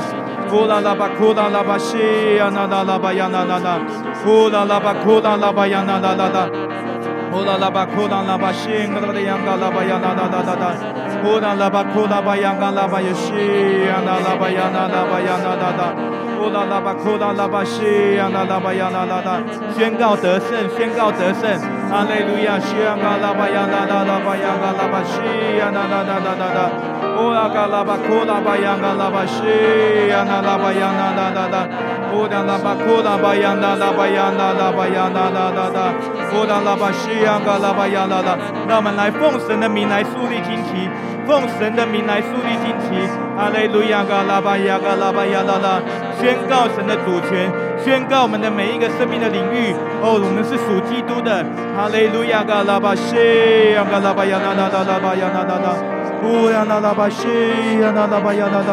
[0.48, 1.98] 库拉拉巴库拉拉巴西
[2.38, 3.80] 亚拉拉拉巴亚拉拉拉，
[4.22, 6.46] 库拉拉巴库拉拉巴亚拉拉拉拉，
[7.32, 11.13] 库拉拉巴库拉拉巴西亚拉拉拉巴亚拉拉拉拉拉。
[11.24, 13.32] 呼啦啦吧，呼啦吧呀那啦吧呀西
[13.88, 15.82] 呀那啦吧呀那啦吧呀那那那，
[16.36, 19.40] 呼啦啦吧，呼啦啦吧，西呀那啦吧呀那那那，
[19.72, 21.48] 宣告得胜，宣告得胜，
[21.88, 25.16] 哈利路亚，西呀那啦吧呀那那啦吧呀那啦吧西
[25.56, 26.58] 呀那那那那那那。
[27.14, 29.40] 乌拉嘎拉巴库拉巴扬嘎拉巴西
[30.10, 31.56] 呀那拉巴扬那那那那，
[32.12, 35.78] 乌拉拉巴库拉巴扬那拉巴扬那拉巴扬那那那那，
[36.34, 38.36] 乌拉拉巴西呀嘎拉巴扬那那，
[38.68, 40.90] 让我们来奉神的名来树立旌旗，
[41.26, 44.04] 奉神的名来树立旌旗，哈利路亚。
[44.04, 45.80] 嘎拉巴呀嘎拉巴呀那那，
[46.20, 47.50] 宣告神的主权，
[47.82, 49.72] 宣告我们的每一个生命的领域，
[50.02, 51.44] 哦，我们是属基督的，
[51.76, 52.44] 哈利路亚。
[52.44, 53.16] 嘎拉巴西
[53.72, 55.66] 呀嘎拉巴呀那那那拉巴呀那那那。
[56.24, 57.26] 乌呀那拉巴西
[57.80, 58.70] 呀那拉巴呀那那，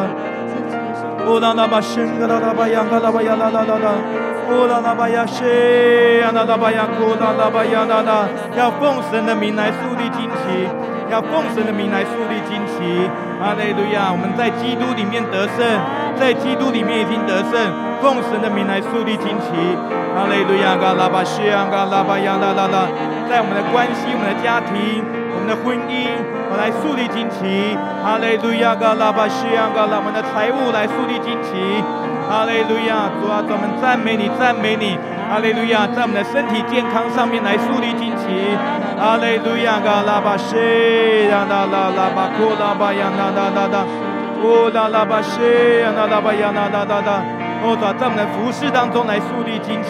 [1.28, 3.88] 乌拉拉巴西呀那拉巴呀那拉巴呀那那那那，
[4.52, 5.44] 乌拉拉巴呀西
[6.20, 8.28] 呀那拉巴呀库拉拉巴呀那那，
[8.58, 10.68] 要奉神的名来树立旌旗，
[11.12, 13.06] 要奉神的名来树立旌旗。
[13.38, 14.08] 哈利路亚！
[14.08, 15.60] 我们在基督里面得胜，
[16.16, 17.60] 在基督里面已经得胜，
[18.00, 19.52] 奉神的名来树立旌旗。
[20.16, 20.80] 哈利路亚！
[20.80, 22.88] 嘎拉巴西呀，嘎拉巴呀那那那，
[23.28, 25.04] 在我们的关系、我们的家庭。
[25.34, 26.12] 我们的婚姻，
[26.52, 27.76] 我来树立旌旗。
[28.04, 31.82] 哈利路亚，嘎拉巴西亚，嘎拉我们的财务来树立旌旗。
[32.30, 34.96] 哈利路亚，主啊，我们赞美你，赞美你。
[35.28, 38.54] 哈利路亚，在我们的身体健康上面来树立旌旗。
[39.02, 40.56] 哈利路亚，嘎拉巴西
[41.28, 43.82] 亚，拉拉拉巴库拉巴亚，那那那那，
[44.46, 45.42] 乌拉拉巴西
[45.82, 47.10] 亚，那拉巴亚，那那那那，
[47.66, 49.90] 哦，在我们的服饰当中来树立旌旗。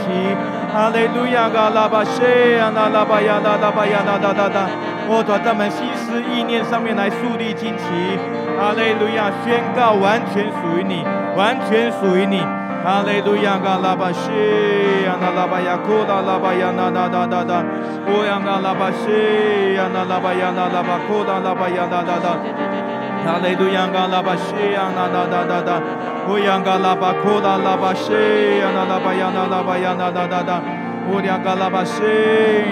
[0.72, 2.24] 哈利路亚，嘎拉巴西
[2.56, 4.70] 亚，那拉巴亚，那拉巴亚，那那那那。
[5.12, 7.84] 我在他们心思意念上面来树立旌旗，
[8.56, 11.04] 哈利路亚，宣告完全属于你，
[11.36, 12.40] 完全属于你，
[12.84, 14.32] 哈利路亚，嘎拉巴西
[15.06, 17.64] 呀那拉巴呀库拉拉巴呀那那那那那，
[18.08, 18.74] 乌央嘎拉
[31.12, 32.10] 巴西呀那拉巴呀那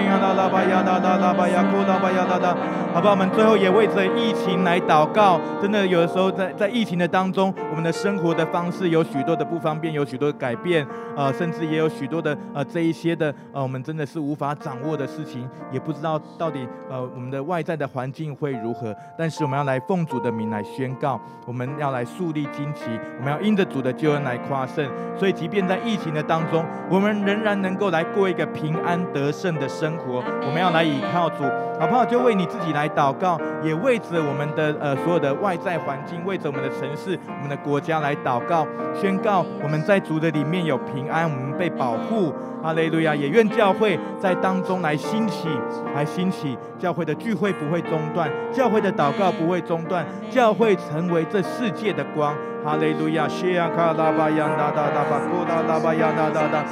[0.00, 0.10] 库拉拉巴呀那那那，哈利路亚，嘎拉巴西呀那那那那那，乌央嘎拉巴库拉拉巴西呀那拉巴呀那拉巴呀那那那那。
[0.10, 2.56] 乌拉嘎拉巴西，呀啦啦巴呀啦啦啦巴呀，库拉巴呀啦啦。
[2.92, 5.40] 好吧，我们最后也为着疫情来祷告。
[5.62, 10.84] 真的，有的时候在在疫情的当中，我们的生活的方式有许多的不方便，有许多的改变，
[11.16, 18.92] 呃，甚至也有许多的呃这一些的呃，我们真的是无法掌握的事情，也不知道到底呃我们的外在的环境会如何。
[19.16, 24.84] 但是我们要来奉主的名来宣告，我们要来树立旌旗，我们要因着主的救恩来夸胜。
[25.16, 30.22] 所以，即便在疫情的当中，我们仍然能够来过一个平安得胜的生活。
[30.46, 31.42] 我们要来倚靠主，
[31.78, 32.04] 好不好？
[32.04, 42.32] 就为你自己来祷告，也为着我们的呃所有的外在环境，为着我们的城市、我们的国家来祷告，宣告我们在主的里面有平安，我们被保护。
[42.62, 43.14] 哈利路亚！
[43.14, 45.48] 也愿教会在当中来兴起，
[45.94, 52.36] 来兴起，教会的聚会不会中断，教会的祷告不会中断，教会成为这世界的光。
[52.64, 53.26] 哈利路亚！
[53.26, 56.62] 谢亚卡拉巴亚那达达巴库拉拉巴亚那达达，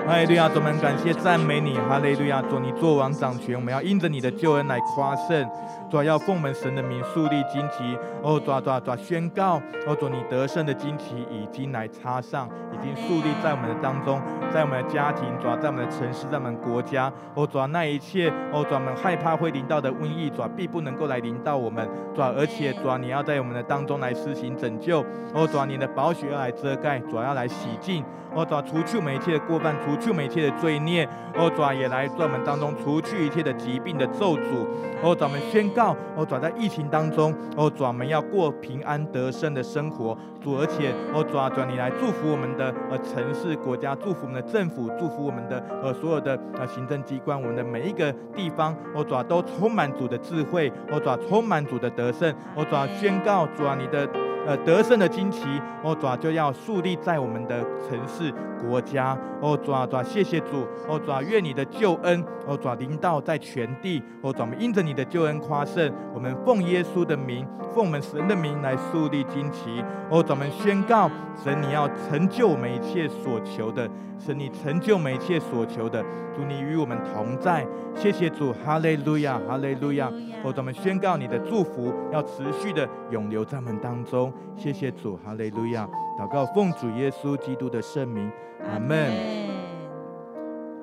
[0.06, 5.48] 哈利路亚，主们感谢赞美你，哈利路亚，主你作王掌权，我们要因着你的救恩来夸胜，
[5.88, 14.20] 主要奉我们神的名树立旌旗，哦，抓抓抓宣告，哦，主你得胜的旌旗已经来插上，已经树立在我们的当中，
[14.52, 28.04] 在我们的家庭，主在我们的城市，在我们国家，哦，主那一切，哦，主我们害怕会临到的瘟疫，主必不能够来临到我们，主而且主你要在我们的当中来施行拯救，哦，主你的宝血要来遮盖，主要来洗净。
[28.34, 31.08] 哦，主除去每一切的过犯，除去每一切的罪孽。
[31.36, 34.66] 哦，主也来在我们当中除去一切的疾病的咒诅。
[35.02, 40.16] 哦，主我们宣告，哦，主在疫情当中，哦，主我们要过平安得胜的生活。
[40.42, 54.08] 主，而且，哦，主啊，主你来祝福我们的呃城市国家，祝福我们的政府，祝福我们的呃所有的呃行政机关，我们的每一个地方，哦，主啊，都充满主的智慧，哦，主啊，充满主的得胜，哦，主啊，宣告，主啊，你的。
[54.50, 55.46] 呃，得胜的旌旗，
[55.80, 71.08] 哦，主就要树立在我们的城市、国家，哦，主啊，主，谢谢主，哦，主，愿你的救恩，哦，主临到在全地，哦，主，我们因着你的救恩夸胜，我们奉耶稣的名，奉我们神的名来树立旌旗，哦，主，我们宣告，
[71.44, 73.88] 神你要成就我们一切所求的，
[74.20, 76.04] 神你成就每一切所求的，
[76.34, 80.12] 主你与我们同在，谢谢主，哈利路亚，哈利路亚，
[80.44, 84.30] 我们宣告你的祝福要持续的永留在我们当中。
[84.54, 85.88] 谢谢主，哈利路亚！
[86.18, 88.30] 祷告奉主耶稣基督的圣名，
[88.70, 89.10] 阿门。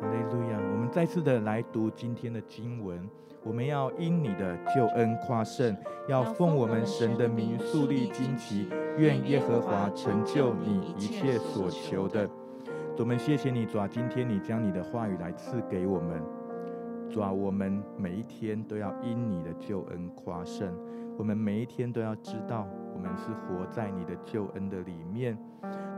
[0.01, 0.57] 哈利路亚！
[0.73, 3.07] 我们再次的来读今天的经文，
[3.43, 5.77] 我们要因你的救恩夸胜，
[6.07, 8.67] 要奉我们神的名树立旌旗，
[8.97, 12.27] 愿耶和华成就你一切所求的。
[12.97, 16.19] 主，我们谢谢你，主啊，今天你将你的话语来赐给我们，
[17.11, 20.75] 主啊，我们每一天都要因你的救恩夸胜。
[21.15, 25.37] 我们每一天都要知道，我们是活在你的救恩的里面。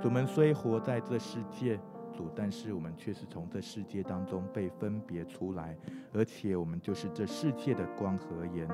[0.03, 1.79] 我们虽活在这世界，
[2.11, 5.77] 主，但是我们却是从这世界当中被分别出来，
[6.13, 8.67] 而且我们就是这世界的光和盐。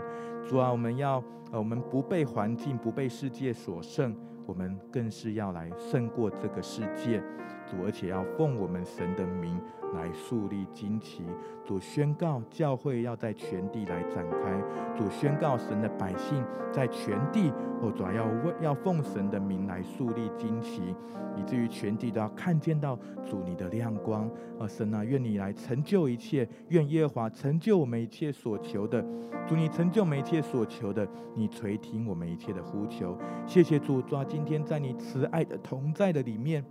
[0.48, 4.16] 主啊，我们要，呃，我们不被环境、不被世界所胜，
[4.46, 7.22] 我们更是要来胜过这个世界。
[7.68, 9.60] 主，而且要奉我们神的名
[9.94, 11.26] 来树立旌旗。
[11.64, 14.62] 主宣告教会要在全地来展开。
[14.96, 17.52] 主宣告神的百姓在全地，
[17.82, 20.96] 哦，主要为要奉神的名来树立旌旗，
[21.38, 24.30] 以至于全地都要看见到主你的亮光。
[24.58, 29.06] 啊，神啊，愿你来成就一切，愿耶和华成就我们一切所求的。
[29.46, 33.18] 主，你成就我们一切所求的，你垂听我们一切的呼求。
[33.46, 36.64] 谢谢主，主啊，今天在你慈爱的同在的里面。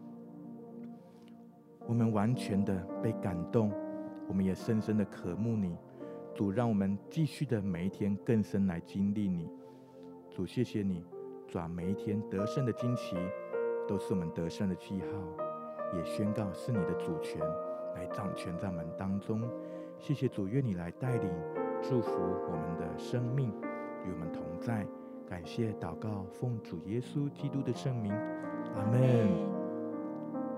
[1.86, 3.70] 我们完全的被感动，
[4.26, 5.76] 我们也深深的渴慕你，
[6.34, 9.46] 主，让我们继续的每一天更深来经历你。
[10.34, 11.04] 主，谢谢你，
[11.46, 13.16] 主啊，每一天得胜的惊奇
[13.86, 15.06] 都是我们得胜的记号，
[15.96, 17.40] 也宣告是你的主权
[17.94, 19.40] 来掌权在我们当中。
[19.96, 21.30] 谢谢主，愿你来带领
[21.80, 22.10] 祝福
[22.50, 23.48] 我们的生命，
[24.04, 24.84] 与我们同在。
[25.24, 28.12] 感谢祷告，奉主耶稣基督的圣名，
[28.74, 29.28] 阿门。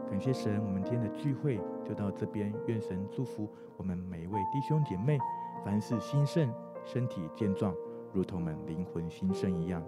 [0.08, 2.50] 感谢神，我们今天的聚会就到这边。
[2.66, 3.46] 愿神祝福
[3.76, 5.18] 我们每一位弟兄姐妹，
[5.62, 6.50] 凡事兴盛，
[6.82, 7.74] 身体健壮，
[8.12, 9.84] 如同们灵魂新生一样。